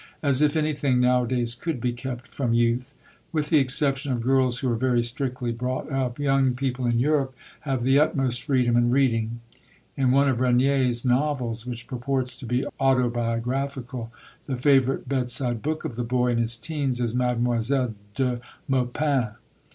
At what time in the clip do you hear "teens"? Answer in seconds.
16.55-16.99